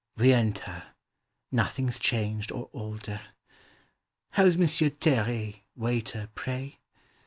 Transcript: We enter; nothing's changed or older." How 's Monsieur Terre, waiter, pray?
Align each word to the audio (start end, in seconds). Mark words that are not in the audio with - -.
We 0.17 0.33
enter; 0.33 0.95
nothing's 1.51 1.99
changed 1.99 2.51
or 2.51 2.71
older." 2.73 3.21
How 4.31 4.49
's 4.49 4.57
Monsieur 4.57 4.89
Terre, 4.89 5.61
waiter, 5.75 6.29
pray? 6.33 6.79